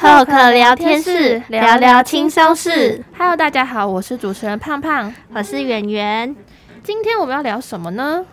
[0.00, 3.04] Talk 聊天室，聊聊轻松事。
[3.18, 6.34] Hello，大家好，我是主持人胖胖，我是圆圆。
[6.82, 8.24] 今天我们要聊什么呢？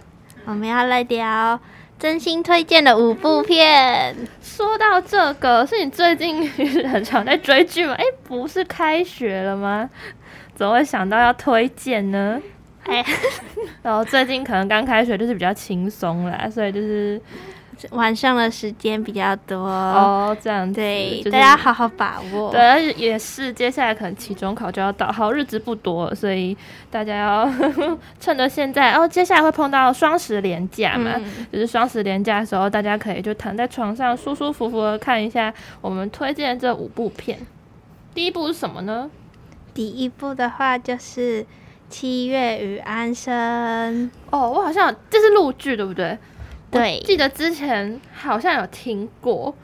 [0.45, 1.59] 我们要来聊
[1.99, 4.15] 真心推荐的五部片。
[4.41, 6.49] 说到这个，是你最近
[6.87, 7.91] 很常在追剧吗？
[7.95, 9.89] 哎、欸，不是开学了吗？
[10.55, 12.41] 怎么会想到要推荐呢？
[12.85, 13.03] 哎，
[13.83, 17.21] 然后最近可能刚开学，就是比较轻松啦，所以就是。
[17.91, 22.51] 晚上的时间比较多哦，这样子对，就是、大家好好把握。
[22.51, 26.57] 对，而且也是接下来可能期中考就要到，好日子不多，所以
[26.89, 28.93] 大家要呵 呵趁着现在。
[28.93, 37.39] 哦，接下来会碰到双十连假嘛，嗯、就是双十连假的时候，大家可以就躺在床上舒舒服服的看一下我们推荐的这五部片。
[38.13, 39.09] 第一部是什么呢？
[39.73, 41.43] 第一部的话就是
[41.89, 44.09] 《七月与安生》。
[44.31, 46.17] 哦，我好像这是陆剧，对不对？
[46.69, 49.55] 对，记得之前好像有听过，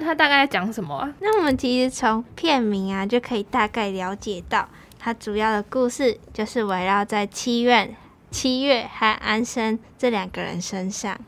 [0.00, 1.14] 他大概在讲什么啊？
[1.20, 7.94] 那我们其实从片名啊就可以大概了解到，它主要的故事就是围绕在七月、
[8.30, 11.18] 七月和安生这两个人身上。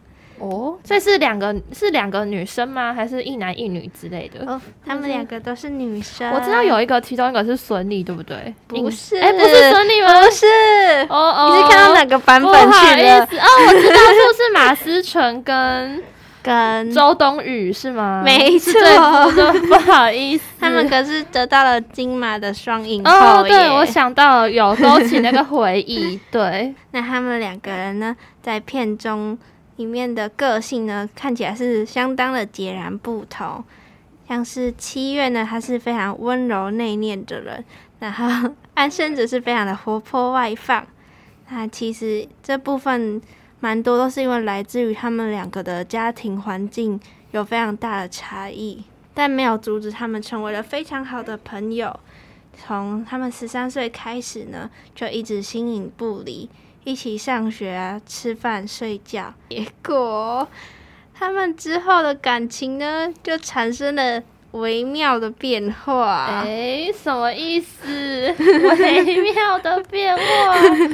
[0.41, 2.95] 哦，这是两个是两个女生吗？
[2.95, 4.51] 还是一男一女之类的？
[4.51, 6.33] 哦，他们两个都是女生。
[6.33, 8.55] 我知道有一个，其中一个是孙俪，对不对？
[8.67, 10.23] 不是，哎、欸，不是孙俪吗？
[10.25, 10.47] 不是。
[11.11, 13.23] 哦哦，你是看到哪个版本去的？
[13.23, 16.03] 哦，我知道，就是马思纯跟
[16.43, 18.23] 跟周冬雨是吗？
[18.25, 18.73] 没错，
[19.69, 23.13] 不好意思，他们可是得到了金马的双影后。
[23.13, 26.19] 哦，对，我想到，有勾起那个回忆。
[26.33, 29.39] 对，那他们两个人呢，在片中。
[29.81, 33.65] 里面的个性呢，看起来是相当的截然不同。
[34.29, 37.65] 像是七月呢，他是非常温柔内敛的人，
[37.99, 40.87] 然后安生则是非常的活泼外放。
[41.49, 43.23] 那其实这部分
[43.59, 47.01] 蛮多都是因为来自于他们两个的家庭环境
[47.31, 48.85] 有非常大的差异，
[49.15, 51.99] 但没有阻止他们成为了非常好的朋友。
[52.55, 56.51] 从他们十三岁开始呢，就一直形影不离。
[56.85, 59.33] 一起上学啊，吃饭、睡觉。
[59.51, 60.47] 结果
[61.15, 64.23] 他们之后的感情呢，就产生了
[64.53, 66.43] 微妙的变化。
[66.43, 67.87] 哎、欸，什么意思？
[68.39, 70.23] 微妙的变化，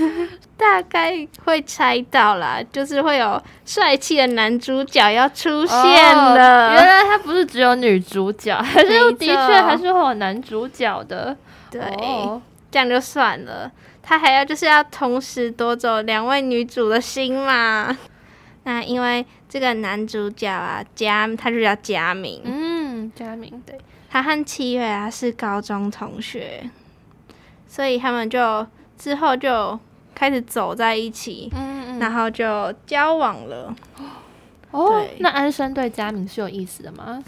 [0.59, 6.71] 大概会猜到啦，就是会有帅气的男主角要出现了。
[6.71, 11.37] 哦、原来他不是只有女主角，还是的确还是会有男主角的。
[11.71, 13.71] 对，哦、这样就算了。
[14.09, 17.99] 他还要就是要同时夺走两位女主的心嘛？
[18.63, 22.41] 那因为这个男主角啊，佳，他就叫佳明。
[22.45, 23.77] 嗯，佳明，对，
[24.09, 26.71] 他和七月啊是高中同学，
[27.67, 28.65] 所以他们就
[28.97, 29.77] 之后就
[30.15, 33.75] 开始走在一起，嗯嗯，然后就交往了。
[34.71, 37.23] 哦，那安生对佳明是有意思的吗？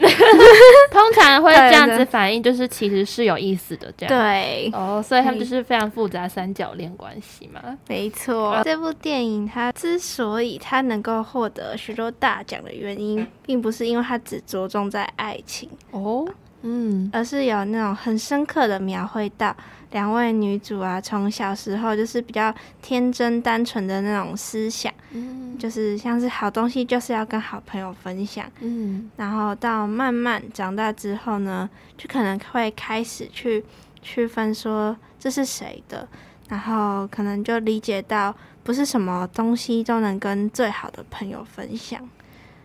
[0.00, 7.78] 通常会这样子反应，就是其实是有意思的，这样对哦，所以他们就是非常复杂三角恋关系嘛。
[7.88, 16.26] 没错，这部电影它之所以它能够获得许多大奖的原因，并不是因为它只着重在爱情哦，
[16.62, 19.54] 嗯，而是有那种很深刻的描绘到。
[19.90, 33.64] 两位女主啊，从小时候就是比较天真单纯的那种思想，嗯，就是像是好东西就是要跟好朋友分享，嗯，然后到慢慢长大之后呢，就可能会开始去
[34.00, 36.06] 区分说这是谁的，
[36.48, 42.00] 然后可能就理解到不是什么东西都能跟最好的朋友分享。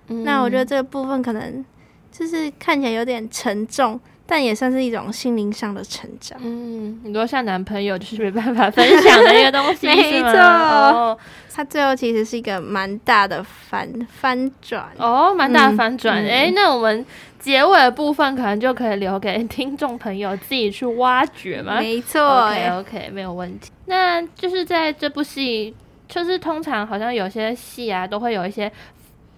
[0.10, 1.66] 嗯，那我觉得这个部分可能
[2.12, 4.00] 就是看起来有点沉重。
[4.28, 6.40] 但也算是一种心灵上的成长。
[6.42, 10.32] 嗯，很多像男朋友就是没办法分享的一个东西， 没错。
[10.32, 11.18] 哦，
[11.54, 14.88] 他最后其实是一个蛮大的反翻转。
[14.98, 16.18] 哦，蛮大的反转。
[16.18, 17.06] 哎、嗯欸，那我们
[17.40, 21.80] 结尾的部分可能就可以留给听众朋友自己去挖掘嘛。
[21.80, 22.50] 没错。
[22.80, 23.72] OK，没有问题。
[23.86, 25.76] 那就是在这部戏，
[26.08, 28.72] 就是通常好像有些戏啊，都会有一些。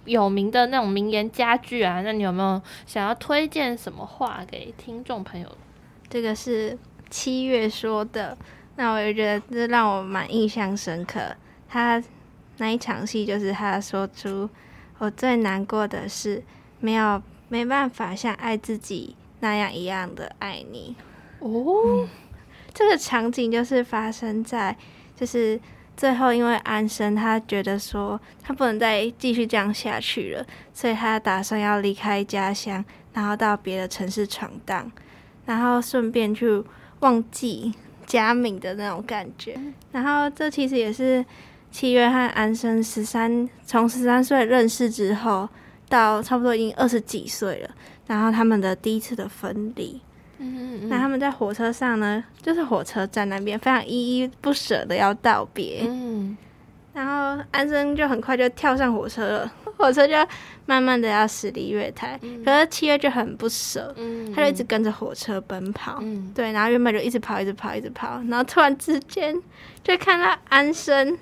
[0.07, 5.47] 有名的那种名言佳句啊，那你有没有想要推荐什么话给听众朋友？
[6.09, 6.75] 这个是
[7.09, 8.35] 七月说的，
[8.77, 11.19] 那我也觉得这让我蛮印象深刻。
[11.67, 12.01] 他
[12.57, 14.49] 那一场戏就是他说出
[14.97, 16.41] 我最难过的是
[16.79, 20.95] 没有没办法像爱自己那样一样的爱你。
[21.39, 21.49] 哦、
[21.85, 22.09] 嗯，
[22.73, 24.75] 这个场景就是发生在
[25.15, 25.59] 就是。
[25.97, 34.91] 最后，因为安生他觉得说他不能再继续这样下去了，所以他打算要离开家乡，然后到别的城市闯荡，
[35.47, 36.63] 然后顺便去
[36.99, 37.73] 忘记
[38.05, 39.59] 佳敏的那种感觉。
[39.91, 41.25] 然后这其实也是
[41.71, 45.49] 七月和安生十三从十三岁认识之后，
[45.89, 47.71] 到差不多已经二十几岁了，
[48.05, 49.99] 然后他们的第一次的分离。
[50.37, 50.87] 嗯。
[50.89, 55.83] 那他们在火车上呢，就是火车站那边非常依依不舍的要道别。
[55.87, 56.37] 嗯。
[56.93, 60.15] 然后安生就很快就跳上火车了， 火车就
[60.65, 69.39] 慢慢的要驶离月台，嗯、可是七月就很不舍，嗯、他就一直跟着火车奔跑，嗯、对，然后原本就一直跑，一直跑，一直跑，然后突然之间
[69.83, 71.15] 就看到安生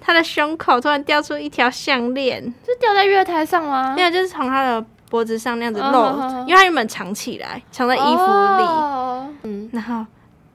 [0.00, 3.92] 他的胸口突然掉出一条项链，是掉在月台上吗？
[3.94, 10.06] 没有，就是从他的脖子上那样子露，哦、因为他原本藏起来，藏在衣服里，哦、嗯，然后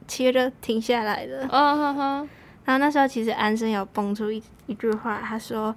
[0.08, 2.28] 七月就停下来了，哦呵呵
[2.64, 5.76] 然后那时候其实安生有蹦出一一句话，他说：“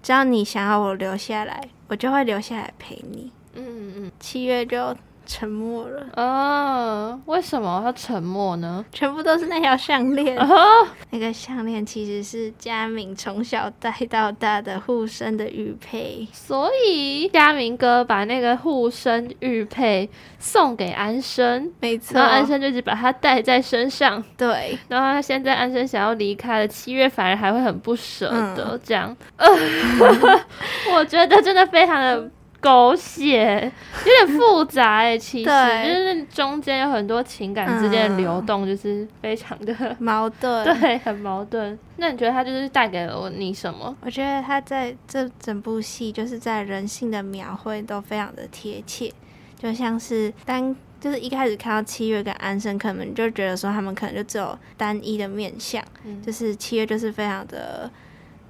[0.00, 4.12] 只要你想要我留下来，我就会留下来陪你。”嗯嗯嗯。
[4.20, 4.94] 七月就
[5.28, 6.06] 沉默了。
[6.16, 8.82] 哦，为什么要沉默呢？
[8.90, 10.38] 全部都是那条项链。
[10.38, 20.08] 哦，那个项链其实是佳明从小戴到大的护身的玉佩，所以佳明哥把那个护身玉佩
[20.38, 22.18] 送给安生，没错。
[22.18, 24.24] 然后安生就一直把它戴在身上。
[24.36, 24.78] 对。
[24.88, 29.14] 然后他现在安生想要离开了，七月反而还会很不舍得、嗯、这样。
[29.36, 29.46] 呃，
[30.94, 32.30] 我觉得真的非常的。
[32.60, 33.70] 狗血，
[34.04, 41.78] 有点复杂哎，其实就是中间有很多情感之间的流动，就是非常的、嗯、矛盾，对，很矛盾。
[41.96, 43.96] 那你觉得他就是带给了我你什么？
[44.00, 49.12] 我觉得他在这整部戏就是在人性的描绘都非常的贴切，
[49.56, 57.88] 就像是单就是一开始看到七月跟安生，可能就觉得说他们可能就只有单一的面相，嗯、就是七月就是非常的。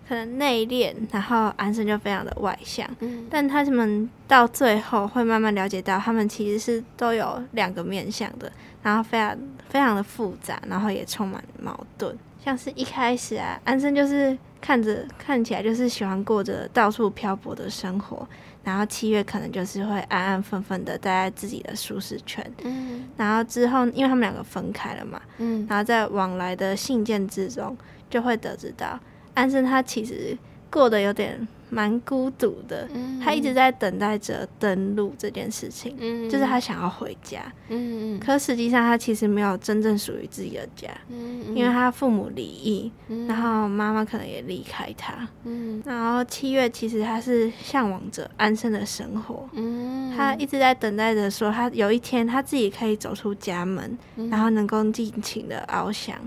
[0.09, 8.51] 可能内敛，然后安生就非常的外向，嗯、但他们到最后会慢慢了解到，他们其实是都有两个面向的，
[8.83, 9.37] 然后非常
[9.69, 12.17] 非常的复杂，然后也充满矛盾。
[12.43, 18.27] 像是一开始啊，安生就是看着看起来就是喜欢过着到处漂泊的生活，
[18.65, 27.77] 然后七月可能就是会安安分分的待在自己的舒适圈，嗯、然后之后因为他们两个分开了嘛，嗯、然后在往来的信件之中
[28.09, 28.99] 就会得知到。
[29.39, 30.37] 安生他其实
[30.69, 56.19] 过得有点蛮孤独的，嗯、他一直在等待着登陆这件事情，嗯、就是他想要回家，嗯、可实际上他其实没有真正属于自己的家，嗯、因为他父母离异，嗯、然后妈妈可能也离开他，嗯、然后七月其实他是向往着安生的生活，嗯、他一直在等待着说他有一天他自己可以走出家门，嗯、然后能够尽情的翱翔。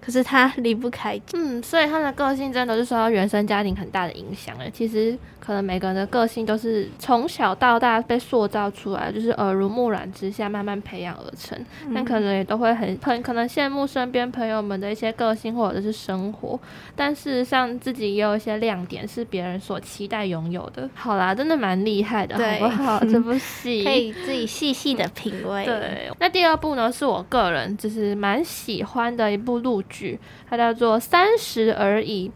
[0.00, 4.70] 可是他离不开，嗯，所以他的个性真的是受到原生家庭很大的影响了。
[4.70, 11.58] 其实可能每个人的个性都是从小到大被塑造出来，就是耳濡目染之下慢慢培养而成。
[11.92, 16.60] 但可能也都会很很可能羡慕身边朋友们的一些个性或者是生活，
[16.94, 20.88] 但事实上自己也有一些亮点是别人所期待拥有的。
[20.94, 23.00] 好啦，真的蛮厉害的，好不好？
[23.10, 25.64] 这部戏可以自己细细的品味。
[25.64, 29.80] 对，那第二部呢，是我个人就是蛮喜欢的一部录。
[29.88, 32.28] 剧，它叫做《三十而已》。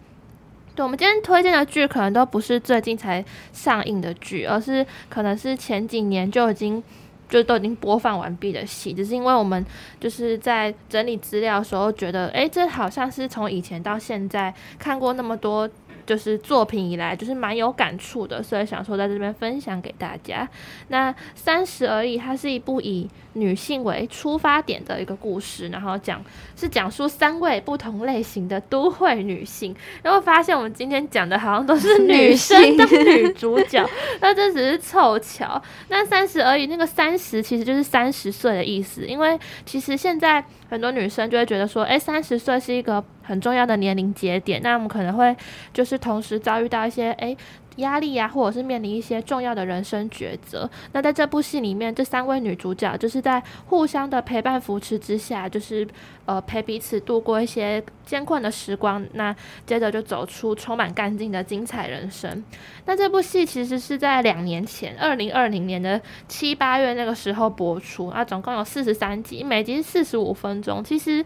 [0.75, 6.83] 对，我们今天推荐的剧，可能都不是最近才上映的剧，而是可能是前几年就已经
[7.29, 8.93] 就都已经播放完毕的戏。
[8.93, 9.65] 只是因为我们
[10.01, 15.69] 就是在整理资料的时候，觉得，哎，这好像是从以前到现在看过那么多。
[16.07, 20.49] 就是作品以来，就是蛮有感触的，所以想说在这边分享给大家。
[20.89, 26.25] 那三十而已，它是一部以女性为出发点的一个故事，然后讲
[26.57, 29.75] 是讲述三位不同类型的都会女性。
[30.03, 33.85] 然后发现我们今天讲的好像都是女生当女主角，
[34.21, 35.61] 那这只是凑巧。
[35.89, 40.45] 那三十而已，那个三十其实就是三十岁的意思，因为其实现在。
[40.75, 45.33] 很多女生就会觉得说，哎，三十岁是一个很重要的年龄节点，那我们可能会
[45.73, 47.37] 就是同时遭遇到一些哎
[47.77, 50.69] 压力呀、或者是面临一些重要的人生抉择。
[50.93, 55.87] 那在这部戏里面，这三位女主角就是在互相的陪伴扶持之下，就是
[56.27, 59.05] 呃陪彼此度过一些艰困的时光。
[59.15, 59.35] 那
[59.67, 62.45] 接着就走出充满干劲的精彩人生。
[62.87, 71.25] 那这部戏其实是在两年前，二零二零年的七八月那个时候播出啊，总共有四十三集，每集四十五分钟，其实。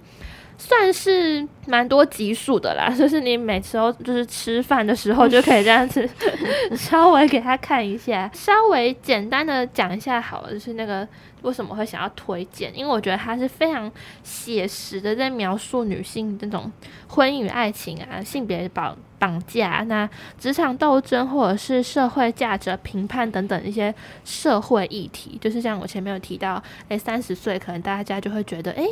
[0.61, 6.07] 算是蛮多集数的啦， 就是你每次都就是吃饭的时候就可以这样子
[6.77, 11.07] 稍微给他看一下，稍微简单的讲一下好了，就是那个
[11.43, 13.91] 为什么会想要推荐，因为我觉得他是非常
[14.25, 16.71] 写实的在描述女性这种
[17.07, 20.11] 婚姻与爱情啊、性别绑绑架、那
[20.41, 28.85] 职场斗争或者是社会价值评判等等一些社会议题，就是像我前面有提到，诶，三十岁可能大家就会觉得，诶，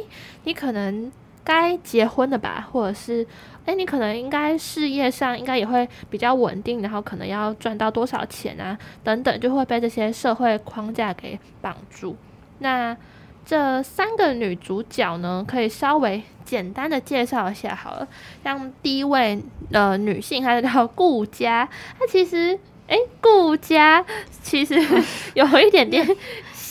[0.44, 1.10] 你可能。
[1.46, 3.22] 该结婚的吧，或者是
[3.60, 12.16] 哎、欸，你可能应该事业上应该也会比较稳定，然后可能要赚到多少钱啊，等等，就会被这些社会框架给绑住。
[12.58, 12.96] 那
[13.44, 18.08] 这三个女主角呢，可以稍微简单的介绍一下好了。
[18.42, 24.04] 像第一位呃女性，她叫顾佳，她其实哎，顾佳
[24.42, 24.74] 其实
[25.34, 26.04] 有一点点。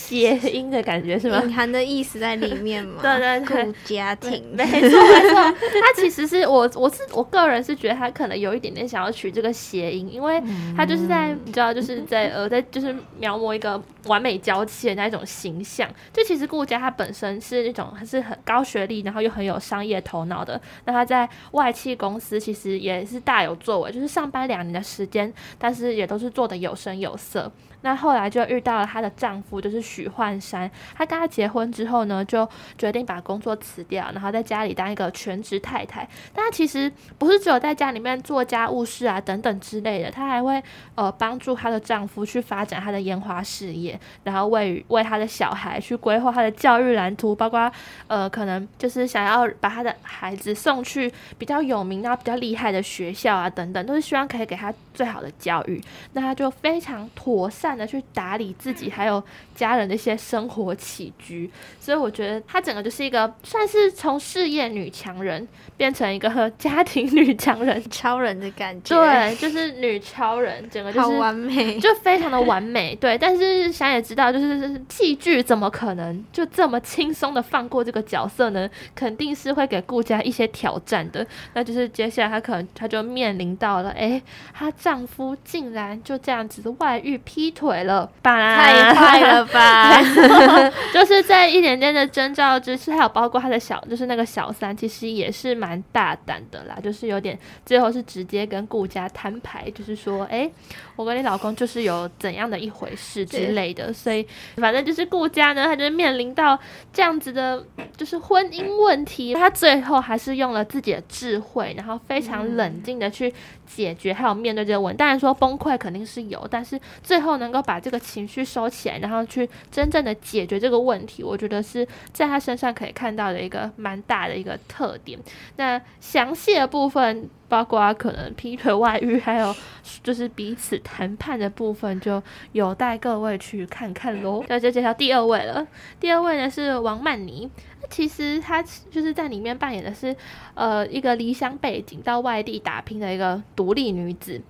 [0.06, 1.42] 谐音的感觉是吗？
[1.42, 3.00] 隐含的意思在里面吗？
[3.02, 5.34] 对对对，顾家庭，没错没错。
[5.34, 10.40] 他其实是我，我是我个人是觉得他可能有一点点想要取这个谐音，因为
[10.76, 15.88] 他就是在你知道，就是在呃，在就是描摹一个完美娇妻的那种形象。
[16.12, 20.60] 就其实顾家他本身是那种还是很高学历，然后又很有商业头脑的。
[20.84, 27.50] 那他在外企公司其实也是大有作为，就是上班两年的时间，但是也都是做的有声有色。
[27.82, 30.70] 那后来就遇到了她的丈夫，就是许幻山。
[30.94, 36.08] 她跟他结婚之后呢，就决定把工作辞掉，然后在家里当一个全职太太。
[36.34, 40.62] 但她其实不是只有在家里面做家务事啊等等之类的，她还会
[40.94, 47.70] 呃帮助她的丈夫去发展他的烟花事业，然后为为他的小孩去规划他的教育蓝图，包括
[48.06, 55.82] 呃可能就是想要把他的孩子送去比较有名然后比较厉害的学校啊等等，都是希望可以给他最好的教育。
[56.12, 59.22] 那他就非常妥善的去打理自己，还有
[59.54, 68.94] 家人的一些生活起居，所以我觉得她整个就是一个算是从事业女强人变成一个 家庭女强人，超人的感觉。
[68.94, 72.94] 对，就是女超人，整个就是完美，就非常的完美。
[72.96, 78.68] 对，但是想也知道，就是戏剧怎么可能就这么轻松的放过这个角色呢？
[78.94, 81.26] 肯定是会给顾家一些挑战的。
[81.54, 84.20] 那就是接下来她可能她就面临到了，哎，
[84.52, 87.86] 她丈夫竟然就这样子外遇劈腿。
[87.86, 90.02] 了吧，太快了吧！
[90.92, 100.52] 就是在一点点的征兆之下，还有包括他的小，就是那个小三，其实也是蛮大胆的啦，就是有点最后是直接跟顾家摊牌，就是说，哎、欸，
[100.96, 106.58] 我跟你老公就是有怎样的一回事之类的，所以反正就是顾家呢，他就面临到
[106.92, 107.62] 这样子的，
[107.96, 113.32] 就是婚姻问题，他最后还是用了自己的智慧，然后非常冷静的去
[113.64, 114.98] 解决，还有面对这个问题。
[114.98, 117.62] 当然说崩溃肯定是有，但是最后能够。
[117.66, 125.18] 把这个情绪收起来，然后去真正的解决这个问题，我觉得是在他身上可以看到的一个蛮大的一个特点。
[125.56, 129.54] 那详细的部分，包括可能劈腿、外遇，还有
[130.02, 132.22] 就是彼此谈判的部分，就
[132.52, 134.44] 有待各位去看看喽。
[134.48, 135.66] 那就介绍第二位了。
[136.00, 137.50] 第二位呢是王曼妮，
[137.90, 140.14] 其实她就是在里面扮演的是
[140.54, 144.40] 呃一个离乡背景到外地打拼的一个独立女子。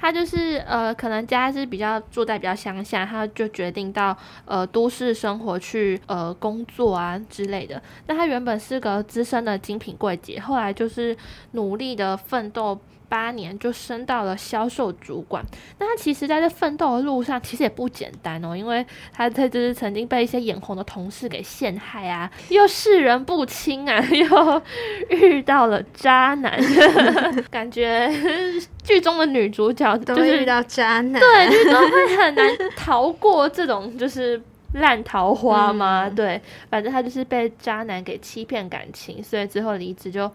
[0.00, 4.16] 她就是呃，可能家是比较住在比较乡下，她就决定到
[4.46, 7.82] 呃都市生活去呃工作啊之类的。
[8.06, 11.14] 那她原本是个资深的精品柜姐，后来就是
[11.50, 12.78] 努力的奋斗。
[13.10, 15.44] 八年就升到了销售主管，
[15.80, 24.62] 那他其实在这奋斗的路上其实也不简单哦，因为他他就是曾经被一些眼红的同事给陷害啊，又世人不清啊， 又
[25.08, 26.56] 遇到了渣男，
[27.50, 28.08] 感觉
[28.84, 34.40] 剧中的女主角就是都会遇到渣男，对，就是都会很难逃过这种就是
[34.74, 40.30] 烂桃花吗，嗯、对，反正他就是被渣男给欺骗感情，所以之后离职就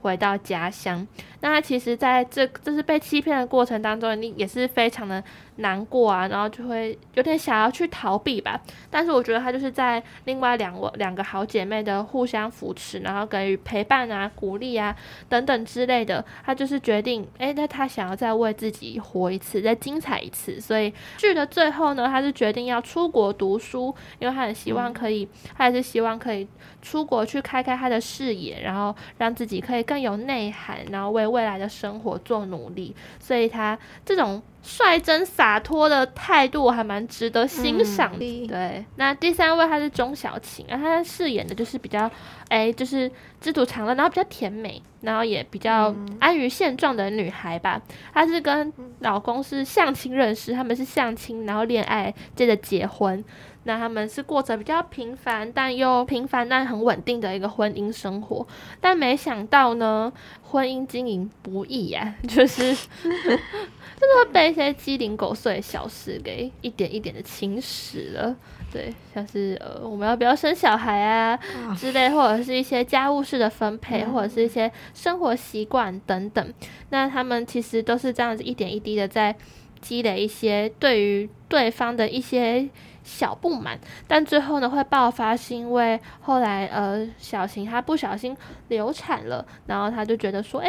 [0.00, 1.06] 回到家乡。
[1.40, 5.22] 那他其实在这就是被欺骗的过程当中，你也是非常的
[5.60, 8.60] 难过啊，然后就会有点想要去逃避吧。
[8.90, 14.94] 但是我觉得他就是在另外两位两个好姐妹的互相扶持，然后给予陪伴啊、鼓励啊
[15.30, 20.60] 等等之类的，他就是决定，哎，那他想要再为自己活一次，再精彩一次。
[20.60, 26.46] 所以剧的最后呢，他是决定要出国读书，因为他很希望可以，嗯、他也是希望可以
[26.82, 31.30] 出国去开开他的视野，然后让自己可以更有内涵，然后为。
[31.30, 38.44] 未来的生活做努力，所以他这种率真洒脱的态度还蛮值得欣赏的。
[38.44, 42.00] 嗯、对，那第三位她是钟小琴，啊，她饰演的就是比较，
[42.48, 47.80] 哎、欸，就是知足常乐，然后比较甜美，然后也比较安于现状的女孩吧。
[48.12, 53.24] 她是跟老公是相亲认识，他们是相亲，然后恋爱，接着结婚。
[53.64, 58.46] 那他们是过着比较平凡但又平凡但很稳定的一个婚姻生活，
[58.80, 60.10] 但没想到呢，
[60.42, 62.72] 婚姻经营不易呀、啊， 就是
[63.04, 68.34] 就是会被一些鸡零狗碎的小事给一点一点的侵蚀了。
[68.72, 71.38] 对，像是呃，我们要不要生小孩啊
[71.76, 76.54] 之类，或者是一些家务事的分配，或者是一些生活习惯等等。
[76.88, 79.36] 那他们其实都是这样子一点一滴的在
[79.82, 82.66] 积累一些对于对方的一些。
[83.02, 88.36] 小不满，但最后呢会爆发，是因为后来呃小晴她不小心
[88.68, 90.68] 流产了，然后她就觉得说，诶，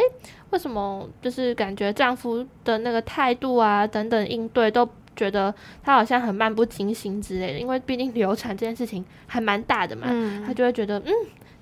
[0.51, 11.11] 为什么就是感觉丈夫的那个态度啊等等应对都觉得她好像很漫不经心之类的，因为毕竟流产这件事情还蛮大的嘛，嗯，她就会觉得嗯。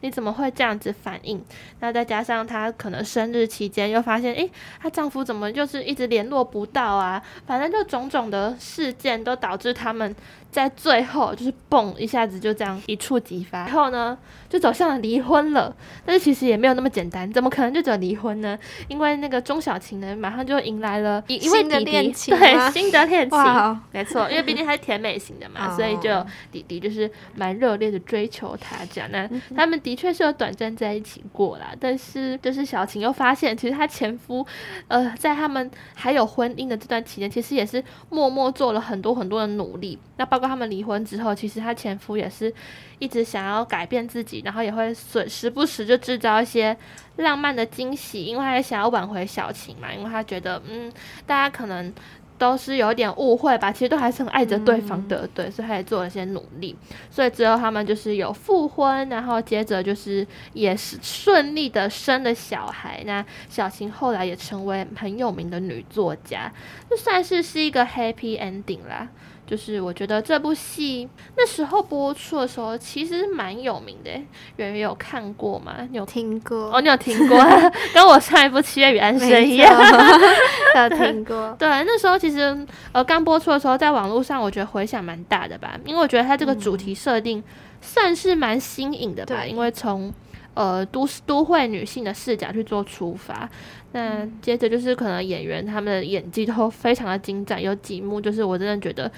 [0.02, 1.44] 你怎么会这样子反应？
[1.82, 4.50] 那再加上她可能生日期间又发现，诶，
[4.82, 7.22] 她丈夫怎么就是一直联络不到啊？
[7.46, 10.16] 反正就种种的事件都导致他们。
[10.52, 14.18] 在最后就是嘣一下子就这样一触即发，然后呢
[14.50, 15.76] 就走向了离婚了。
[16.06, 18.58] 但是其实也没有那么简单，怎么可能就只有离婚呢？
[18.88, 23.40] 因为那个钟小琴呢，马上就迎来了一位弟弟，对，新的恋情，
[23.92, 29.10] 没错，因为毕竟她是甜美型的嘛， 所以就弟弟就是蛮热烈的追求她这样。
[29.12, 34.46] 那他们的确是有短暂在一起过啦，但是就是小琴又发现，其实她前夫，
[34.88, 40.00] 呃，在他们还有婚姻的这段期间，其实也是默默做了很多很多的努力。
[40.18, 42.54] 那包括他们离婚之后，其实她前夫也是
[43.00, 46.76] 一直想要改变自己，然后也会时时不时就制造一些
[47.18, 50.92] 浪漫的惊喜，因为他也想要挽回小晴嘛，因为他觉得，嗯，
[51.26, 51.94] 大家可能
[52.38, 56.74] 都是有点误会吧，其实都还是很爱着对方的，嗯、对，所以他也做了一些努力，
[57.12, 63.04] 所以之后他们就是有复婚，然后接着就是也是顺利的生了小孩。
[63.06, 66.50] 那小晴后来也成为很有名的女作家，
[66.90, 69.10] 就算是是一个 happy ending 啦。
[69.50, 74.12] 就是我觉得这部戏那时候播出的时候，其实蛮有名的。
[74.58, 75.78] 圆圆有看过吗？
[75.90, 76.72] 你有听过？
[76.72, 77.44] 哦，你有听过？
[77.92, 79.74] 跟我上一部《七月与安生》一样，
[80.78, 81.54] 有听过。
[81.58, 82.56] 对，那时候其实
[82.92, 87.44] 呃刚播出的时候，在网络上我觉得回响蛮大的吧，因为我觉得它这个主题设定
[87.82, 90.14] 算是蛮新颖的吧，嗯、因为从
[90.60, 93.50] 呃都市都会女性的视角去做出发。
[93.94, 99.10] 那接着就是可能演员他们的演技都非常的精湛，有几幕就是我真的觉得，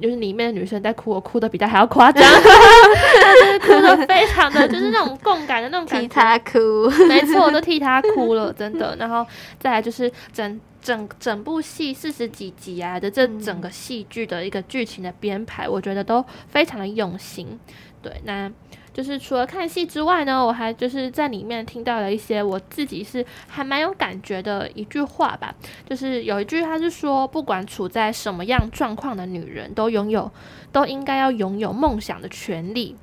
[0.00, 8.96] 就是里面的女生在哭，我哭的比她还要夸张， 就是哭的非常的就是那种共感的那种感觉，替她哭，没错，我都替她哭了，真的。
[8.98, 9.26] 然后
[9.58, 17.58] 再来就是整整整部戏四十几集啊的这整个戏剧的一个剧情的编排，我觉得都非常的用心。
[18.00, 18.50] 对，那。
[18.94, 25.52] 就是除了看戏之外呢，我还就是在里面听到了一些我自己是还蛮有感觉的一句话吧。
[25.84, 30.30] 就是有一句，他是说，不管处在什么样状况的女人，都拥有，
[30.70, 32.94] 都应该要拥有梦想的权利。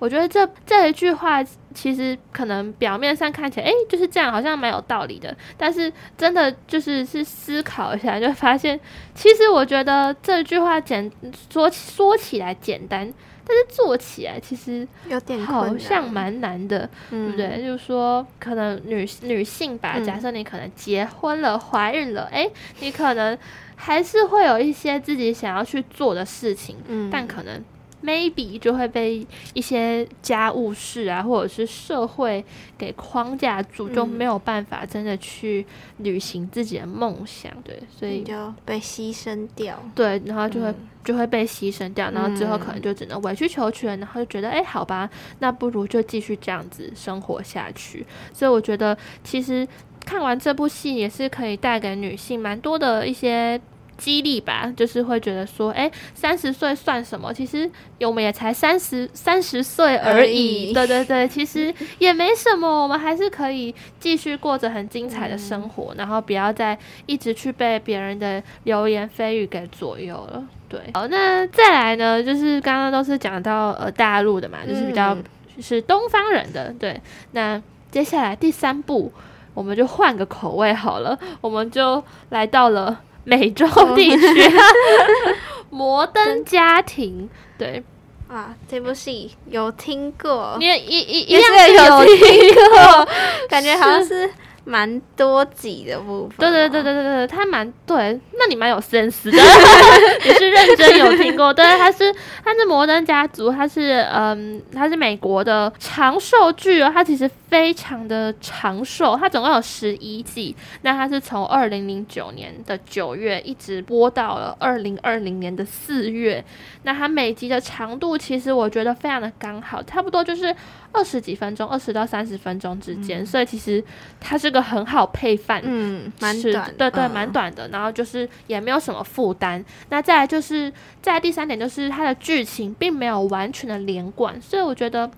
[0.00, 5.36] 我觉得这这一句话其实可能表面上看起来，诶，就是这样，好像蛮有道理的。
[5.56, 8.80] 但是真的就是是思考一下，就发现，
[9.14, 11.08] 其实我觉得这句话简
[11.52, 13.12] 说说起来简单。
[13.50, 17.60] 但是做起来其实有点好像蛮难的，对不对？
[17.60, 23.36] 就是说，可能女女性吧，假设你可能结婚了、怀孕了，哎，你可能
[23.74, 26.76] 还是会有一些自己想要去做的事情，
[27.10, 27.60] 但可能。
[28.02, 32.44] Maybe 就会被一些家务事啊，或者是社会
[32.78, 35.66] 给框架住，就没有办法真的去
[35.98, 45.08] 履行自己的梦想，对，所以就被牺牲掉，对，然后就会、嗯、就会被牺牲掉，然后之后可能就只能委曲求全，然后就觉得，哎、欸，好吧，
[45.40, 48.06] 那不如就继续这样子生活下去。
[48.32, 49.66] 所以我觉得，其实
[50.04, 53.60] 看完这部戏也是可以带给女性蛮多的一些。
[54.00, 57.32] 激励吧，就是会觉得说，哎，三十岁算什么？
[57.34, 60.72] 其实我们也才三十三十岁而已。
[60.72, 70.42] 对对对， 其实也没什么，我们还是可以继续过着很精彩的生活，嗯、然后不要再一直去被别人的流言蜚语给左右了。
[70.66, 75.14] 对，好，那再来呢，就是刚刚都是讲到呃大陆的嘛，就是比较
[75.60, 76.72] 是东方人的。
[76.78, 76.98] 对，
[77.32, 77.60] 那
[77.90, 79.12] 接下来第三步，
[79.52, 82.98] 我们就换个口味好了，我们就来到了。
[83.24, 84.50] 美洲地区，
[85.70, 87.28] 摩登家庭，
[87.58, 87.82] 对。
[88.28, 93.08] 啊，这部戏有听过，你也一一一样有听过，
[93.50, 94.30] 感觉好像是。
[94.62, 99.32] 蛮多集的部分，对对对对对对，他蛮对，那你蛮有 sense 的，
[100.22, 101.52] 也是认真有听过。
[101.52, 116.42] 对，他是他是摩登家族，他是嗯，他是美国的长寿剧哦，他其实非常的长寿，它总共有十一季，那它是从二零零九年的九月一直播到了二零二零年的四月，
[116.84, 120.54] 那它每集的长度其实我觉得非常的刚好，差不多就是。
[120.92, 123.80] 二十几分钟，二十到三十分钟之间，嗯、所以其实
[124.18, 127.68] 它是个很好配饭，嗯，蛮短，对对，蛮短的。
[127.68, 129.64] 然后就是也没有什么负担。
[129.90, 135.08] 那再来就是，再来第三点就是它的剧情并没有完全的连贯，所以我觉得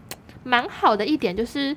[0.44, 1.74] 蛮好的一点就是，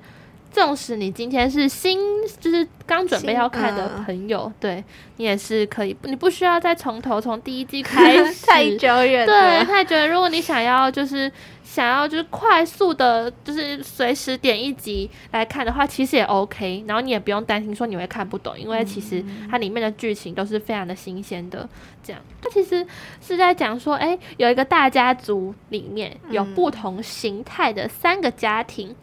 [0.56, 2.00] 纵使你今天是新，
[2.40, 4.82] 就是刚准备要看的朋友，对
[5.18, 10.10] 你也是可以，你不需要再从头从第一季开始， 太久远，对，太久远。
[10.10, 11.30] 如果你想要就是。
[11.66, 16.86] 想要就是快速的，就是随时点一集来看的话，其实也 OK。
[16.88, 21.68] 然后你也不用担心说你会看不懂，因为其实它里面的剧情都是非常的新鲜的。
[22.04, 22.86] 这样，它其实
[23.20, 28.96] 是在讲说，哎，有一个大家族里面有不同形态的三个家庭。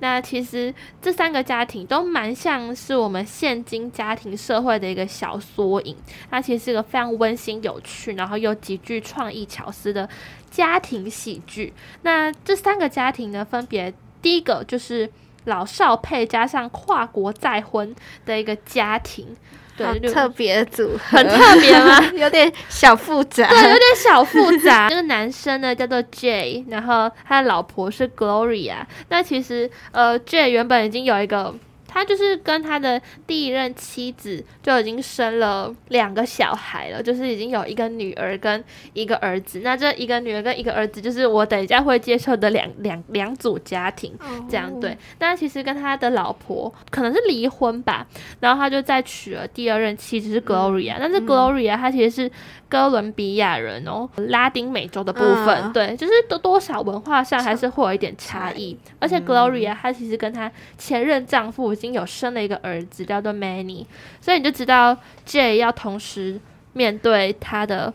[0.00, 5.96] 那其实这三个家庭都蛮像是我们现今家庭社会的一个小缩影。
[6.30, 10.06] 它其实是一个非常温馨、有趣，然后又极具创意巧思的。
[10.50, 15.08] 家庭喜剧，那这三个家庭呢，分别第一个就是
[15.44, 17.94] 老少配加上跨国再婚
[18.26, 19.36] 的一个家庭，
[19.76, 22.04] 对，特别组合，很特别吗？
[22.14, 24.88] 有点小复杂，对，有点小复杂。
[24.90, 28.84] 这个男生呢叫做 Jay，然后他的老婆是 Gloria。
[29.08, 31.54] 那其实呃，Jay 原本已经有一个。
[31.92, 39.60] 他就是跟他的第一任妻子就已经生了两个小孩了，就是已经有一个女儿跟一个儿子。
[39.64, 44.16] 那这一个女儿跟一个儿子，就是我等一下会介绍的两两两组家庭，
[44.48, 44.96] 这样对。
[45.18, 48.06] 那其实跟他的老婆可能是离婚吧，
[48.38, 52.30] 然后他就再娶了第二任妻子是 Gloria，但是 Gloria 她其实是
[52.68, 58.78] 哥伦比亚人哦，拉丁美洲的部分，对，就是多多少文化上还是会有一点差异。
[59.00, 60.48] 而且 Gloria 她其实跟她
[60.78, 61.79] 前任丈夫。
[61.80, 63.86] 已经有生了一个儿子，叫做 Manny，
[64.20, 66.38] 所以你就知道 J 要同时
[66.74, 67.90] 面对他的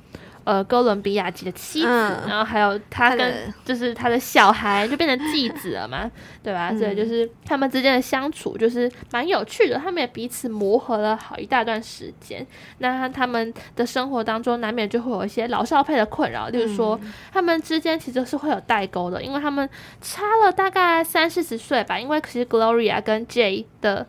[0.45, 6.09] 呃哥伦比亚籍的妻子，嗯、然后还有他跟就是他的小孩就变成继子了嘛，
[6.41, 6.71] 对吧？
[6.77, 12.45] 所以就是他们之间的相处就是蛮有趣的，他们也彼此磨合了好一大段时间。
[12.77, 16.99] 那他们的生活当中难免就会有一些老少配的困扰，例如说
[17.33, 24.05] 他们之间其实是会有代沟的，因为他们差了大概三四十岁吧，因为其实 Gloria 跟 Jay 的。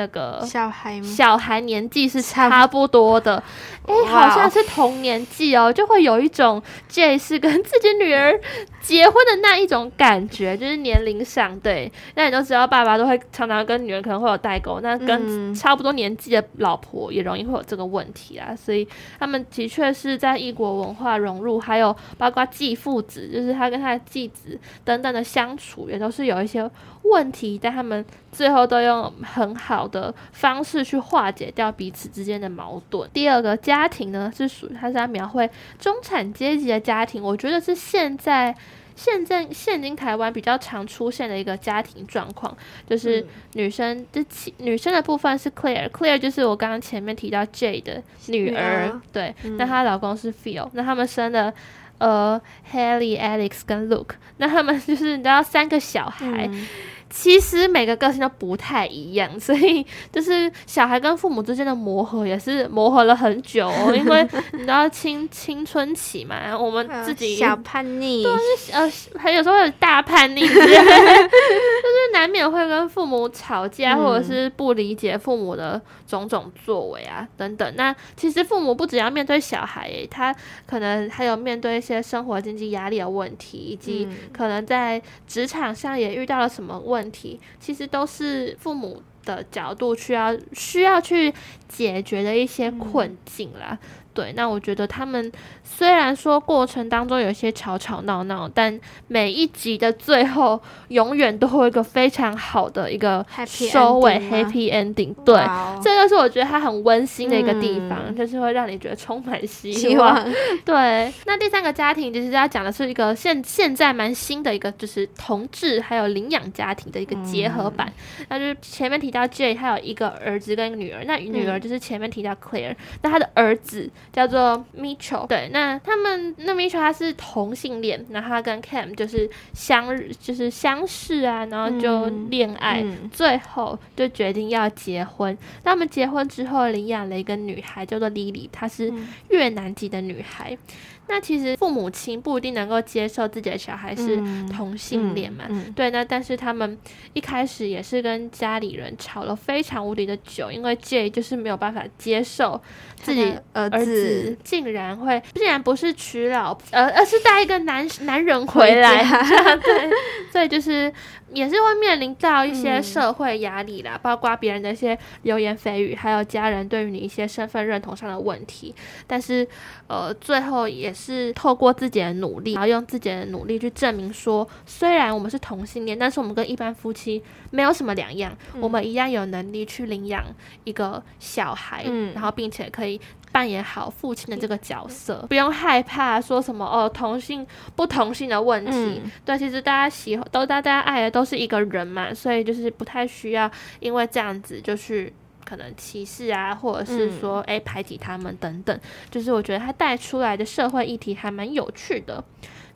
[0.00, 3.42] 那个小孩，小孩年纪是差不多的，
[3.86, 8.40] 哎、欸，好像是同年纪哦，就会有一种 Jay 是跟自己女儿
[8.80, 11.92] 结婚的那一种感觉，就是年龄上对。
[12.14, 18.56] 那你都知道，爸爸都会常常跟女儿可能会有代沟，那跟差不多年纪的老婆也容易会有这个问题啊。
[18.56, 26.68] 所以他们的确是在异国文化融入，还有包括继父子，就是他跟他的继子等等的相处，也都是有一些
[27.02, 33.10] 问题，但他们最后都用很好的方式去化解掉彼此之间的矛盾。
[33.12, 38.56] 第二个家庭呢，是属于他是在描绘中产阶级的家庭，我觉得是现在
[38.96, 42.56] 现在现今台湾比较常出现的一个家庭状况，
[42.88, 51.52] 就是女生的其女生的部分是 Claire，Claire 就是我刚刚前面提到 Jay 的女儿，女儿对，嗯、那她老公是 Phil，那他们生的。
[52.00, 52.40] 呃
[52.72, 56.48] ，Haley、Alex 跟 Luke，那他们就是你知道三个小孩。
[56.50, 56.66] 嗯
[57.10, 63.92] 其实每个个性都不太一样，所以就是小孩跟父母之间的磨合也是磨合了很久哦。
[63.94, 68.32] 因为你知道青青春期嘛，我们自己小叛逆，对，
[68.72, 77.74] 呃，还有时候有大叛逆， 就是难免会跟父母吵架，或者是不理解父母的种种作为啊等等。
[77.76, 80.32] 那其实父母不只要面对小孩，他
[80.64, 86.99] 可能还有面对一些生活经济压力的问题，以及可能在职场上也遇到了什么问题。
[87.00, 91.32] 问题其实都是父母的角度需要需要去
[91.66, 93.78] 解决的一些困境啦。
[93.80, 95.30] 嗯对，那我觉得他们
[95.62, 105.14] 虽然说过程当中有些吵吵闹闹，但每一集的最后永远都会有一个非常好的一个收尾，Happy Ending。
[105.24, 105.40] 对，
[105.80, 109.78] 这个是我觉得它很温馨的一个地方，嗯、就是会让你觉得充满希望。
[109.80, 110.32] 希望
[110.64, 117.90] 对，那第三个家庭其实要讲的是一个现现在蛮新的一个，就是同志还有领养家庭的一个结合版。
[118.18, 123.88] 嗯、那就是前面提到 Jay，他有一个儿子跟一个女儿，那女儿就是前面提到 Claire，、嗯、那他的儿子。
[124.12, 129.86] 叫做 Mitchell，对，那他们那 Mitchell 他是同性恋，然后他跟 Cam 就是相
[130.20, 135.36] 就是相识啊，然后就恋爱，嗯嗯、最后就决定要结婚。
[135.64, 138.92] 那他们结婚之后领养了一个女孩，叫做 Lily，她是
[139.28, 140.52] 越南籍的女孩。
[140.52, 140.76] 嗯
[141.10, 144.16] 那其实父母亲不一定能够接受自己的小孩是
[144.48, 145.44] 同性恋嘛？
[145.48, 146.78] 嗯嗯嗯、对，那但是他们
[147.12, 152.60] 一开始也是跟家里人吵了非常无敌的久，因为 Jay 就是没有办法接受
[152.96, 159.02] 自己儿子竟然会竟然不是娶老婆，而而是带一个男男人回来，
[159.60, 159.90] 对，
[160.30, 160.92] 所以就是。
[161.32, 168.74] 也是会面临到一些社会压力啦，嗯、包括别人的一些流言蜚语，还有家人对于你一些身份认同上的问题。
[169.06, 169.46] 但是，
[169.86, 170.99] 呃，最后也是
[171.34, 180.24] 透过自己的努力，然后用自己的努力去证明说，虽然我们是同性恋，但是我们跟一般夫妻没有什么两样，嗯、我们一样有能力去领养
[180.64, 183.00] 一个小孩，嗯、然后并且可以
[183.32, 189.00] 扮演好父亲的这个角色，嗯、不用害怕说什么哦同性不同性的问题。
[189.04, 195.12] 嗯、对，其实大家喜欢都大家爱的都是一个人嘛，所以就是不太需要因为这样子就去。
[195.44, 202.22] 可能歧视啊，或者是说，哎、欸，排挤他们等等，嗯、就是我觉得他带出来的社会议题还蛮有趣的，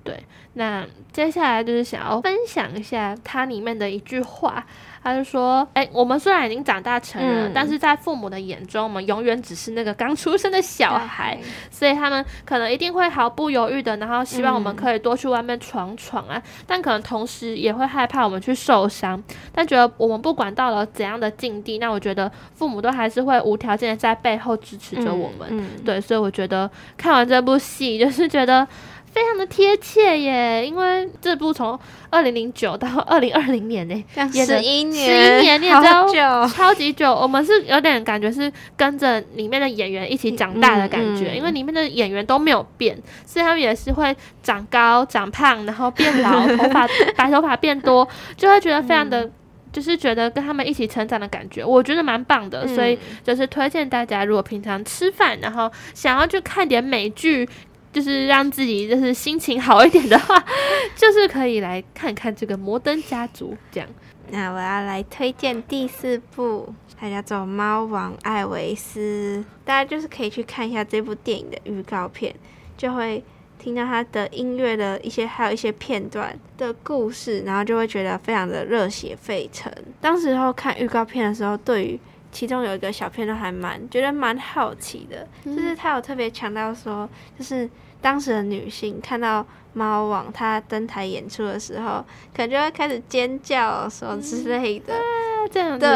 [0.02, 0.24] 对。
[0.56, 4.64] 那接下来就是想要分享一下它里面的一句话。
[5.04, 11.38] 他就说：“哎、欸，我们虽然已经长大成人，嗯、但是在父母的眼中，我们永远只是那个刚出生的小孩，
[11.70, 16.38] 所以他们可能一定会毫不犹豫的，然后希望我们可以多去外面闯闯啊。
[16.38, 25.68] 嗯、但可能同时也会害怕我们去受伤，但觉得我们不管到了怎样的境地，那我觉得父母都还是会无条件的在背后支持着我们。
[25.84, 28.66] 对，所以我觉得看完这部戏，就是觉得。”
[29.14, 31.78] 非常的贴切耶，因为这部从
[32.10, 37.14] 二零零九到二零二零年呢，十一年，十一年，你也知道，久超级久。
[37.14, 46.84] 我们是有点感觉是跟着里面的演员一起长大的感觉，嗯嗯、因为里面的演员都没有变，所以他们也是会长高、长胖，然后变老，头发
[47.16, 49.32] 白头发变多， 就会觉得非常的，嗯、
[49.72, 52.64] 就是觉得跟他们一起成长的感觉，我觉得蛮棒的。
[52.64, 57.48] 嗯、所以就是推荐大家，如果平常吃饭，然后想要去看点美剧。
[57.94, 60.44] 就是让自己就是心情好一点的话，
[60.96, 63.88] 就是可以来看看这个《摩登家族》这样。
[64.30, 72.34] 那我要来推荐第四部，它叫做《猫王艾维斯》，大家就是可以去看一下这部电影的预告片，
[72.76, 73.22] 就会
[73.60, 79.72] 听到它的音乐的一些，还有一些片段的故事，然后就会觉得非常的热血沸腾。
[80.00, 82.00] 当时候看预告片的时候，对于
[82.32, 87.70] 其中有一个小片段还蛮觉得蛮好奇的，就是他有特别强调说，就是。
[88.04, 92.04] 当时的女性看到猫王他登台演出的时候，
[92.36, 94.92] 可能就会开始尖叫什么之类的。
[94.92, 95.88] 嗯啊、这样对，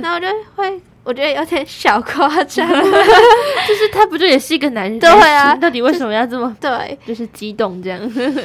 [0.00, 4.96] 然后我就会我觉得有点小夸张， 就是他不就也是一个男人？
[5.00, 6.96] 对啊，到底为什么要这么对？
[7.04, 8.00] 就是激动这样，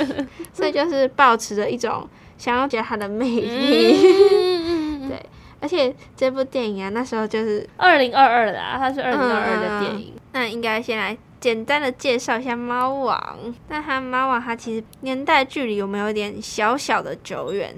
[0.51, 3.97] 所以就是保持着一种想要觉得他的魅力。
[5.07, 5.23] 对，
[5.59, 11.15] 而且这部电影啊，那时候就是二零二二的啊，它是二零二二的电影，嗯、那应该先来。
[11.41, 17.75] 简单的介绍一下猫王，那它猫王它其实年代距离有没有一点小小的久远？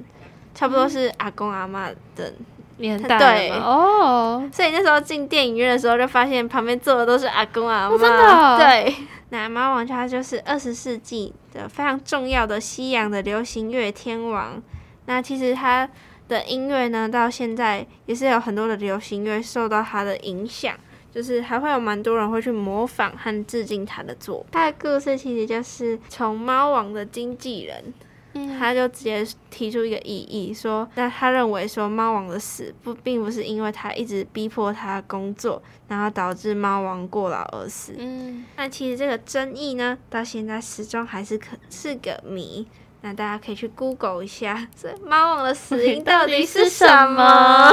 [0.54, 2.32] 差不多是阿公阿嬷的
[2.78, 4.47] 年代，对哦。
[4.54, 8.58] 所以那时候进电影院的时候，就发现旁边坐的都是阿公阿嬷，真的。
[8.58, 8.95] 对，
[9.30, 14.62] 那猫王它就是二十世纪的非常重要的西洋的流行乐天王。
[15.06, 15.89] 那其实它
[16.28, 20.76] 的音乐呢，到现在也是有很多的流行乐受到它的影响。
[21.13, 24.47] 就是还会有蛮多人会去模仿和致敬他的作品。
[24.52, 27.93] 他的故事其实就是从猫王的经纪人，
[28.34, 37.93] 嗯，他就直接提出一个异议，说，那他认为说猫王的死不并不是因为他一直逼迫他工作，然后导致猫王过劳而死。
[37.97, 42.65] 嗯，那其实这个争议呢，到现在始终还是可是个谜。
[43.05, 47.69] 那大家可以去 Google 一下，所以猫王的死因 到底是什么？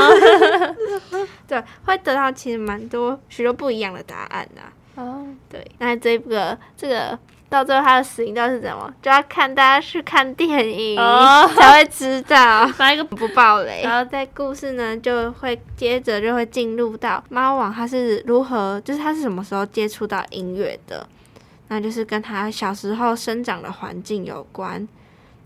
[1.47, 4.63] 对，会得到其实蛮多许多不一样的答案呐。
[5.01, 7.17] 哦，对，那这个这个
[7.49, 8.93] 到最后他的死因到底是什么？
[9.01, 10.97] 就要看大家去看电影
[11.55, 12.69] 才会知道。
[12.79, 21.07] 来一个不爆雷，然后在故事呢就会接着就会进入到猫王他是如何，就是他是什么时候接触到音乐的？
[21.69, 24.89] 那就是跟他小时候生长的环境有关。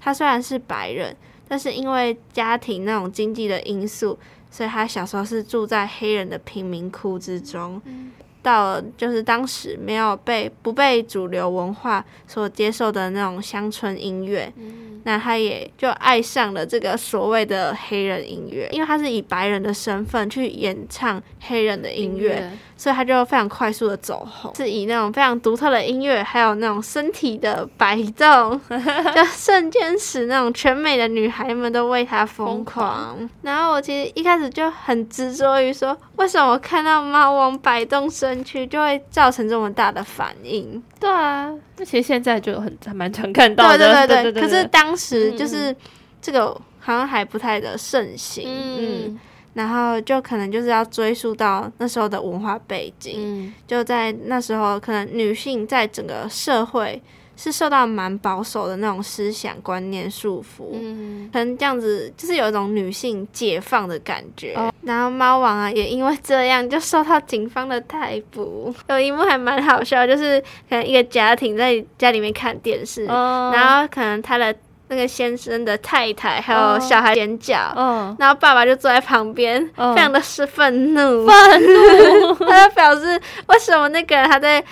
[0.04, 1.16] 他虽然是白人，
[1.48, 4.18] 但是因为家庭那种经济的因素，
[4.50, 7.80] 所以他小时候是住在黑人的贫民窟之中。
[7.86, 8.12] 嗯、
[8.42, 22.36] 到了就是当时没有被不被主流文化所接受的那种乡村音乐，嗯、那他也就爱上了这个所谓的黑人音乐，因为他是以白人的身份去演唱黑人的音乐。
[22.36, 33.14] 音所以他就非常快速的走红，是以那种非常独特的音乐，还有那种身体的摆动， 就瞬间使那种全美的女孩们都为他疯狂。
[33.14, 40.82] 狂然后我其实一开始就很执着于说，为什么我看到猫王摆动身躯就会造成这么大的反应？
[40.98, 43.78] 对啊，那其实现在就很还蛮常看到的。
[43.78, 45.74] 对对对 对，可是当时就是
[46.20, 46.48] 这个
[46.80, 48.44] 好像还不太的盛行。
[48.46, 49.06] 嗯。
[49.06, 49.20] 嗯
[49.54, 57.00] 然后就可能就是要追溯到那时候的文化背景，嗯、就在那时候，可能女性在整个社会
[57.36, 64.54] 是受到蛮保守的那种思想观念束缚，嗯，可能这样子就是有一种女性解放的感觉。
[64.54, 68.72] 哦、然后猫王啊，也因为这样就受到警方的逮捕。
[68.88, 74.54] 有一幕还蛮好笑，就是可能一个家庭在家里面看电视，哦、然后可能他的
[74.88, 84.64] 那个先生的太太还有小孩尖叫，哦、然后爸爸就坐在旁边，哦、非常的是愤怒，愤怒， 他就表示为什么那个人他在。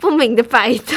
[0.00, 0.96] 不明的摆动，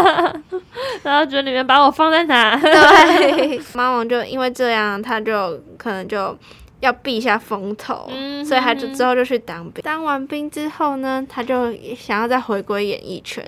[1.04, 2.56] 然后觉得你们把我放在哪？
[2.56, 6.34] 对， 猫王就因为这样，他就可能就
[6.80, 8.08] 要避一下风头，
[8.42, 9.82] 所以他就之后就去当兵。
[9.82, 13.44] 当完兵之后呢，他就想要再回归演艺圈，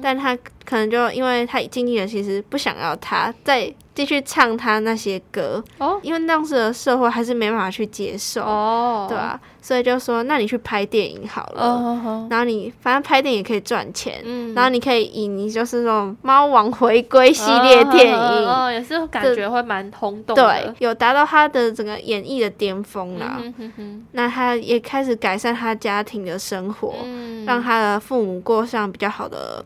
[0.00, 3.72] 但他可能就因为他经纪人其实不想要他再。
[3.94, 6.00] 继续唱他那些歌，oh?
[6.02, 9.08] 因为当时的社会还是没办法去接受，oh.
[9.08, 9.40] 对吧、啊？
[9.62, 12.28] 所以就说，那你去拍电影好了，oh.
[12.28, 14.58] 然后你反正拍电影也可以赚钱，oh.
[14.58, 18.58] 然后你可以以你就是那种猫王回归系列电影，哦，oh.
[18.62, 18.72] oh.
[18.72, 23.40] 也是感觉会蛮轰动的，对，有达到他的整个演艺的巅峰了。
[24.10, 29.64] 那他也开始改善他家庭的生活，嗯、让他的父母过上比较好的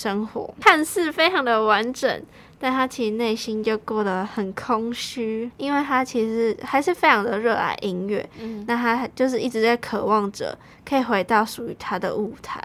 [0.00, 2.22] 生活，看似非常的完整。
[2.62, 12.62] 但他其实内心就过得很空虚，因为他其实还是非常的热爱音乐，嗯，那他就是一直在渴望着可以回到属于他的舞台。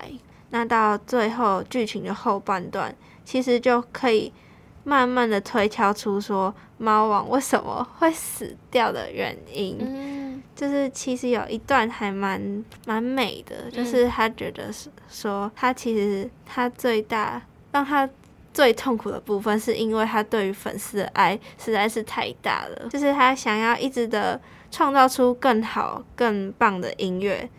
[0.50, 2.94] 那到最后剧情的后半段，
[3.24, 4.34] 其实就可以
[4.84, 9.78] 慢慢的推敲出说猫王为什么会死掉的原因。
[9.80, 10.25] 嗯，
[10.56, 18.10] 就是其实有一段还蛮蛮美的，就是他觉得是说他其实他最大让他。
[18.54, 24.40] 最痛苦的部分是因为他对于粉丝的爱实在是太大了，就是他想要一直的
[24.72, 27.50] 创造出更好、更棒的音乐，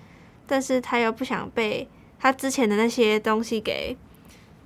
[0.47, 1.87] 但是他又不想被
[2.19, 3.95] 他之前的那些东西给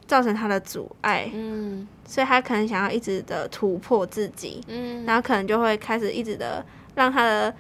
[0.07, 7.53] 造成他的阻碍，嗯，所以他可能想要一直的突破自己，嗯，然后可能就会开始一直的让他的。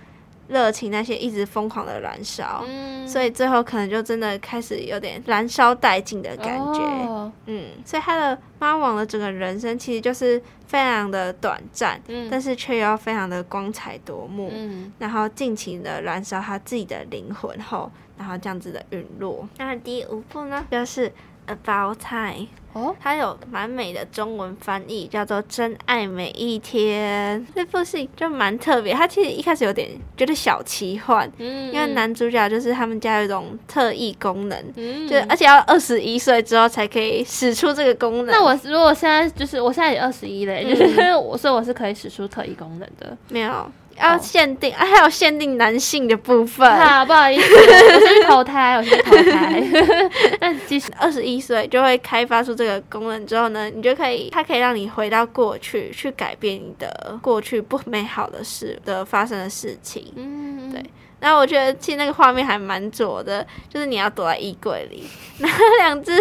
[0.50, 19.48] 热情那些一直疯狂的燃烧，嗯、所以最后可能就真的开始有点燃烧殆尽的感觉，哦、嗯，所以他的猫王的整个人生其实就是非常的短暂，嗯、但是却又非常的光彩夺目，嗯、然后尽情的燃烧他自己的灵魂后，然后这样子的陨落。
[19.56, 21.12] 那第五步呢，就是
[21.50, 22.46] About Time。
[22.72, 27.44] 哦，它有蛮美的中文翻译，叫做《真爱每一天》。
[27.52, 38.26] 这部戏就蛮特别，它其实一开始有点觉得小奇幻，嗯，因为男主角就是他们家有一种特异功能，嗯，就而且要二十一岁之后才可以使出这个功能。
[38.26, 43.68] 那我如果现在就是我现在也二十一了，就是 我所以我是可以使出特异功能的，没有。
[44.00, 46.68] 要限定啊，还有限定男性的部分。
[46.68, 49.62] 啊，不好意思，我先投胎，我先投胎。
[50.40, 60.12] 但其实二十一岁就会开发出这个功能之后呢，你就可以，它可以让你回到过去，去改变你的过去不美好的事的发生的事情。
[60.16, 60.82] 嗯，对。
[61.20, 65.04] 然后我觉得其实那个画面还蛮左的，就是你要躲在衣柜里，
[65.38, 66.12] 拿两只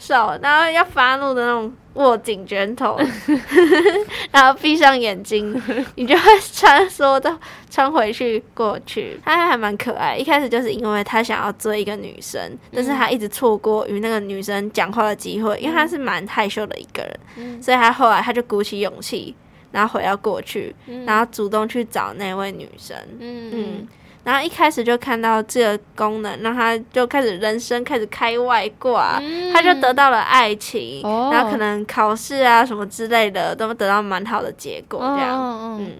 [0.00, 1.72] 手，然后要发怒的那种。
[1.94, 2.96] 握紧拳头，
[4.30, 5.60] 然后闭上眼睛，
[5.96, 7.36] 你就会穿梭到
[7.68, 9.20] 穿回去过去。
[9.24, 19.34] 他还蛮可爱，一开始就是因为他想要追一个女生，嗯、但是他一直错过与那个女生讲话的机会，因为他是蛮害羞的一个人，嗯、所以他后来他就鼓起勇气，
[19.72, 22.96] 然后回到过去，嗯、然后主动去找那位女生。
[23.18, 23.50] 嗯。
[23.52, 23.88] 嗯
[24.22, 35.92] 然后一开始就看到这个功能，然后他就开始人生开始开外挂，嗯、他就得到了爱情，哦、然后可能考试啊什么之类的都得到蛮好的结果，这样，哦、嗯，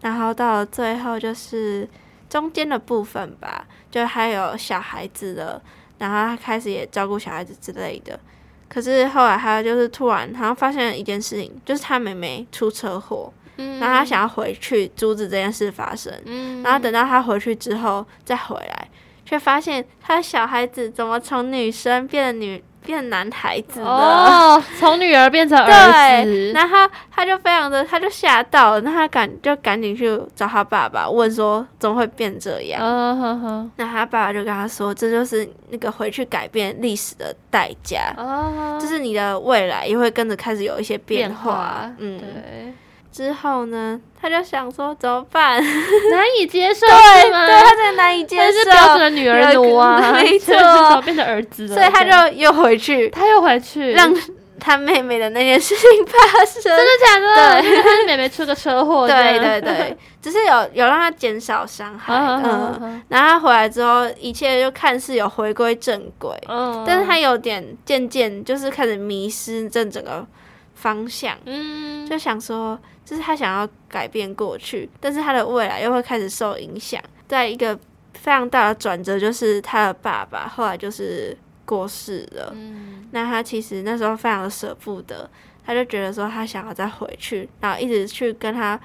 [0.00, 1.86] 然后到了最后就是
[2.30, 5.60] 中间的部分吧，就还有小孩子的，
[5.98, 8.18] 然后他开始也照顾小孩子之类的，
[8.70, 13.30] 可是后来他就是突然好像发现了一件事情，就是他妹妹出车祸。
[13.80, 18.88] 然后他想要回去阻止这件事发生，嗯、然后等到他回去之后再回来，
[19.24, 23.86] 却发现他的小孩子怎么从女生变成女变成男孩子了？
[23.86, 26.24] 哦，从女儿变成儿子。
[26.24, 32.82] 对，然后他他就非常的，他就吓到了，那他赶就赶紧去找他爸爸，问说怎么会变这样？
[32.82, 41.34] 哦、呵呵那他爸爸就跟他说，这就是那个回去改变历史的代价，哦，就是你的未来也会跟着开始有一些变化。
[41.34, 42.74] 变化嗯，对。
[43.12, 45.60] 之后呢，他就想说怎么办？
[46.10, 47.46] 难以接受，对吗？
[47.46, 50.54] 对，他真的难以接受，是标准的女儿奴啊，没错，
[51.02, 54.12] 变成儿子了，所以他就又回去，他又回去，让
[54.60, 56.62] 他妹妹的那件事情发生。
[56.62, 57.62] 真的假的？
[57.62, 59.08] 对，他妹妹出个车祸。
[59.08, 62.14] 对对对，只是有有让他减少伤害。
[62.14, 66.30] 嗯，然后他回来之后，一切就看似有回归正轨。
[66.46, 70.26] 嗯，但是他有点渐渐就是开始迷失这整个
[70.74, 71.34] 方向。
[71.46, 72.78] 嗯，就想说，
[73.10, 77.02] 就是他想要改变过去，但是他的未来又会开始受影响。
[77.26, 77.76] 在一个
[78.14, 82.52] 非常大的转折，就是他的爸爸后来就是过世了。
[82.54, 85.28] 嗯，那他其实那时候非常的舍不得，
[85.66, 88.78] 他就觉得说他想要再回去，然后一直去跟他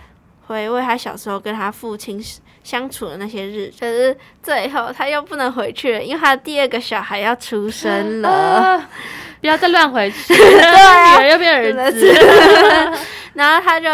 [0.47, 2.19] 回味他小时候跟他父亲
[2.66, 3.78] 相处的那些日子。
[3.80, 8.89] 可是最后他又不能回去了，因为他第二个小孩要出生了， 啊、
[9.39, 12.13] 不要再乱回去， 对啊，女儿又变儿子，
[13.36, 13.88] 然后他就。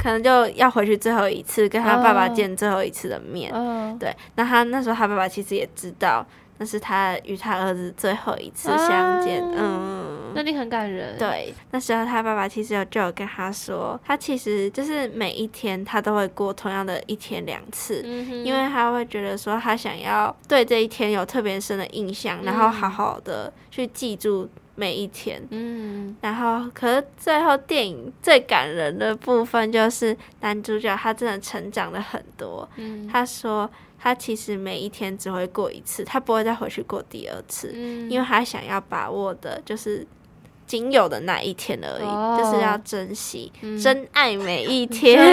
[0.00, 3.98] 可能就要回去最后一次跟他爸爸见最后一次的面，oh.
[3.98, 4.14] 对。
[4.36, 6.24] 那他那时候他爸爸其实也知道
[6.58, 9.54] 那是他与他儿子最后一次相见，oh.
[9.58, 10.27] 嗯。
[10.38, 11.18] 那你很感人。
[11.18, 18.42] 对，那时候他爸爸其实有就有跟他说，他其实就是每一天他都会过同样的一天两次，mm hmm.
[18.44, 24.48] 因为他会觉得说他想要对这一天有特别深的印象，然后好好的去记住。
[24.78, 32.68] 每一天，嗯，然后可是最后电影最感人的部分就是男主角他真的成长了很多。
[32.76, 33.68] 嗯，他说
[33.98, 40.06] 他其实每一天只会过一次，他不会再回去过第二次，嗯，因为他想要把握的就是
[40.68, 45.18] 仅有的那一天而已，哦，就是要珍惜，嗯，真爱每一天。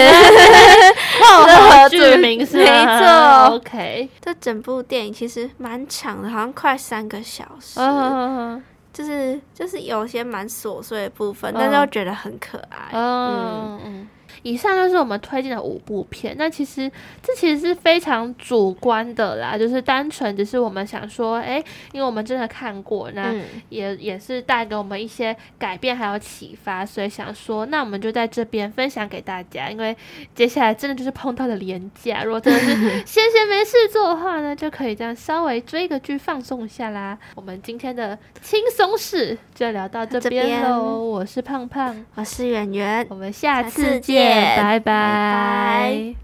[1.92, 4.10] 剧名是没错，OK。
[4.22, 7.80] 这整部电影其实蛮长的，好像快三个小时。
[7.80, 8.62] 哦
[8.94, 12.88] 就是就是有些蛮琐碎的部分，但是又觉得很可爱。
[12.94, 14.08] 嗯嗯。
[14.44, 16.36] 以上就是我们推荐的五部片。
[16.38, 23.34] 那其实这其实是非常主观的啦，就是单纯只是我们想说，哎、欸，因为我们真的看过，那
[23.70, 29.70] 也、嗯、也是带给我们一些改变还有启发，所以想说，那我们就在这边分享给大家。
[29.70, 29.96] 因为
[30.34, 32.76] 接下来真的就是碰到了廉价，如果真的是
[33.06, 37.18] 闲闲没事做的话呢，就可以这样稍微追个剧放松一下啦。
[37.36, 41.04] 我们今天的轻松事就聊到这边喽。
[41.04, 44.25] 我是胖胖，我是圆圆，我们下次见。
[44.30, 46.16] 拜拜。